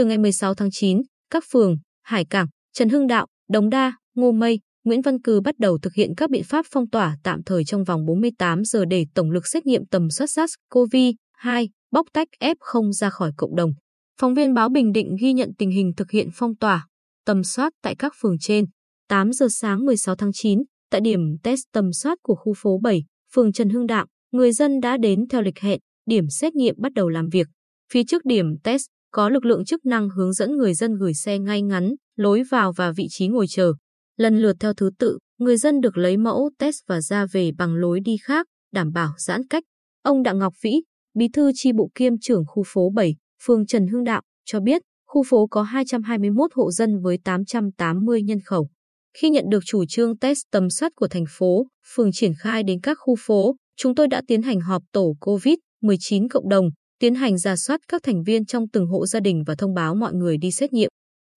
[0.00, 4.32] Từ ngày 16 tháng 9, các phường Hải Cảng, Trần Hưng Đạo, Đống Đa, Ngô
[4.32, 7.64] Mây, Nguyễn Văn Cừ bắt đầu thực hiện các biện pháp phong tỏa tạm thời
[7.64, 12.92] trong vòng 48 giờ để tổng lực xét nghiệm tầm soát SARS-CoV-2, bóc tách F0
[12.92, 13.72] ra khỏi cộng đồng.
[14.20, 16.86] Phóng viên báo Bình Định ghi nhận tình hình thực hiện phong tỏa,
[17.26, 18.64] tầm soát tại các phường trên.
[19.08, 23.04] 8 giờ sáng 16 tháng 9, tại điểm test tầm soát của khu phố 7,
[23.34, 26.92] phường Trần Hưng Đạo, người dân đã đến theo lịch hẹn, điểm xét nghiệm bắt
[26.92, 27.46] đầu làm việc.
[27.92, 31.38] Phía trước điểm test, có lực lượng chức năng hướng dẫn người dân gửi xe
[31.38, 33.72] ngay ngắn, lối vào và vị trí ngồi chờ.
[34.16, 37.74] Lần lượt theo thứ tự, người dân được lấy mẫu test và ra về bằng
[37.74, 39.64] lối đi khác, đảm bảo giãn cách.
[40.02, 40.82] Ông Đặng Ngọc Vĩ,
[41.14, 44.82] bí thư chi bộ kiêm trưởng khu phố 7, phường Trần Hưng Đạo, cho biết
[45.06, 48.68] khu phố có 221 hộ dân với 880 nhân khẩu.
[49.18, 52.80] Khi nhận được chủ trương test tầm soát của thành phố, phường triển khai đến
[52.80, 56.70] các khu phố, chúng tôi đã tiến hành họp tổ COVID-19 cộng đồng,
[57.00, 59.94] tiến hành ra soát các thành viên trong từng hộ gia đình và thông báo
[59.94, 60.88] mọi người đi xét nghiệm.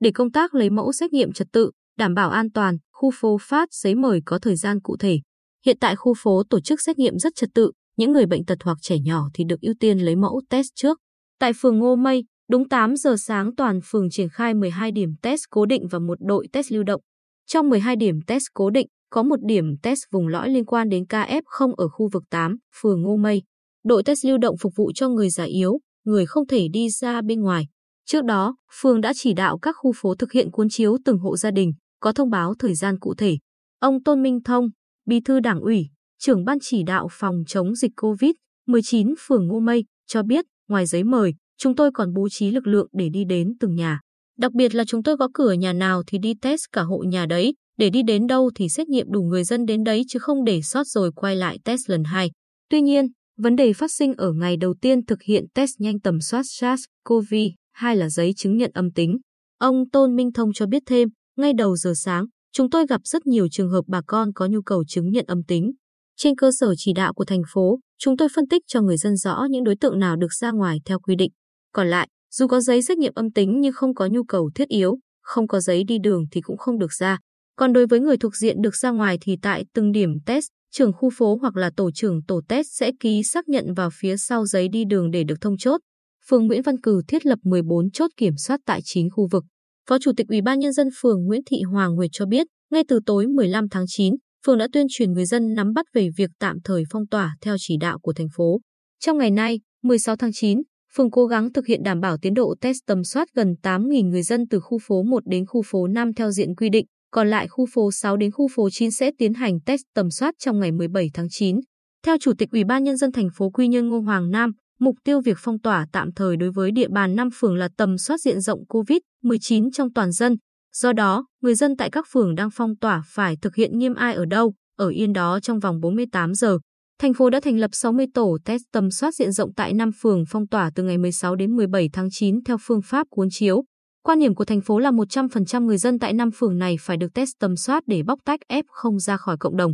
[0.00, 3.38] Để công tác lấy mẫu xét nghiệm trật tự, đảm bảo an toàn, khu phố
[3.40, 5.20] phát giấy mời có thời gian cụ thể.
[5.66, 8.58] Hiện tại khu phố tổ chức xét nghiệm rất trật tự, những người bệnh tật
[8.64, 10.98] hoặc trẻ nhỏ thì được ưu tiên lấy mẫu test trước.
[11.38, 15.40] Tại phường Ngô Mây, đúng 8 giờ sáng toàn phường triển khai 12 điểm test
[15.50, 17.00] cố định và một đội test lưu động.
[17.46, 21.04] Trong 12 điểm test cố định, có một điểm test vùng lõi liên quan đến
[21.08, 23.42] KF0 ở khu vực 8, phường Ngô Mây.
[23.84, 27.22] Đội test lưu động phục vụ cho người già yếu, người không thể đi ra
[27.22, 27.66] bên ngoài.
[28.06, 31.36] Trước đó, phường đã chỉ đạo các khu phố thực hiện cuốn chiếu từng hộ
[31.36, 33.38] gia đình, có thông báo thời gian cụ thể.
[33.80, 34.68] Ông Tôn Minh Thông,
[35.06, 35.86] Bí thư Đảng ủy,
[36.18, 41.04] trưởng ban chỉ đạo phòng chống dịch COVID-19 phường Ngô Mây, cho biết, ngoài giấy
[41.04, 44.00] mời, chúng tôi còn bố trí lực lượng để đi đến từng nhà.
[44.38, 47.26] Đặc biệt là chúng tôi có cửa nhà nào thì đi test cả hộ nhà
[47.26, 50.44] đấy, để đi đến đâu thì xét nghiệm đủ người dân đến đấy chứ không
[50.44, 52.30] để sót rồi quay lại test lần hai.
[52.70, 53.06] Tuy nhiên,
[53.42, 57.94] vấn đề phát sinh ở ngày đầu tiên thực hiện test nhanh tầm soát SARS-CoV-2
[57.94, 59.18] là giấy chứng nhận âm tính.
[59.58, 63.26] Ông Tôn Minh Thông cho biết thêm, ngay đầu giờ sáng, chúng tôi gặp rất
[63.26, 65.72] nhiều trường hợp bà con có nhu cầu chứng nhận âm tính.
[66.16, 69.16] Trên cơ sở chỉ đạo của thành phố, chúng tôi phân tích cho người dân
[69.16, 71.30] rõ những đối tượng nào được ra ngoài theo quy định.
[71.72, 74.68] Còn lại, dù có giấy xét nghiệm âm tính nhưng không có nhu cầu thiết
[74.68, 77.18] yếu, không có giấy đi đường thì cũng không được ra.
[77.56, 80.92] Còn đối với người thuộc diện được ra ngoài thì tại từng điểm test, trưởng
[80.92, 84.46] khu phố hoặc là tổ trưởng tổ test sẽ ký xác nhận vào phía sau
[84.46, 85.80] giấy đi đường để được thông chốt.
[86.28, 89.44] Phường Nguyễn Văn Cử thiết lập 14 chốt kiểm soát tại 9 khu vực.
[89.88, 92.82] Phó Chủ tịch Ủy ban Nhân dân phường Nguyễn Thị Hoàng Nguyệt cho biết, ngay
[92.88, 94.14] từ tối 15 tháng 9,
[94.46, 97.56] phường đã tuyên truyền người dân nắm bắt về việc tạm thời phong tỏa theo
[97.58, 98.60] chỉ đạo của thành phố.
[99.00, 100.58] Trong ngày nay, 16 tháng 9,
[100.94, 104.22] phường cố gắng thực hiện đảm bảo tiến độ test tầm soát gần 8.000 người
[104.22, 107.48] dân từ khu phố 1 đến khu phố 5 theo diện quy định, còn lại
[107.48, 110.72] khu phố 6 đến khu phố 9 sẽ tiến hành test tầm soát trong ngày
[110.72, 111.60] 17 tháng 9.
[112.06, 114.94] Theo Chủ tịch Ủy ban Nhân dân thành phố Quy Nhơn Ngô Hoàng Nam, mục
[115.04, 118.20] tiêu việc phong tỏa tạm thời đối với địa bàn 5 phường là tầm soát
[118.20, 120.36] diện rộng COVID-19 trong toàn dân.
[120.74, 124.14] Do đó, người dân tại các phường đang phong tỏa phải thực hiện nghiêm ai
[124.14, 126.58] ở đâu, ở yên đó trong vòng 48 giờ.
[127.00, 130.24] Thành phố đã thành lập 60 tổ test tầm soát diện rộng tại 5 phường
[130.28, 133.64] phong tỏa từ ngày 16 đến 17 tháng 9 theo phương pháp cuốn chiếu.
[134.04, 137.14] Quan điểm của thành phố là 100% người dân tại 5 phường này phải được
[137.14, 139.72] test tầm soát để bóc tách F0 ra khỏi cộng đồng.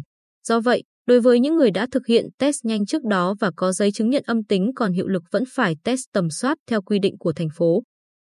[0.49, 3.73] Do vậy, đối với những người đã thực hiện test nhanh trước đó và có
[3.73, 6.99] giấy chứng nhận âm tính còn hiệu lực vẫn phải test tầm soát theo quy
[6.99, 7.83] định của thành phố.